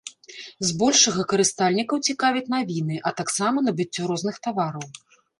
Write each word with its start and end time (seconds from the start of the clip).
Збольшага 0.67 1.25
карыстальнікаў 1.33 1.97
цікавяць 2.13 2.43
навіны, 2.53 2.95
а 3.09 3.11
таксама 3.19 3.57
набыццё 3.67 4.03
розных 4.13 4.35
тавараў. 4.49 4.83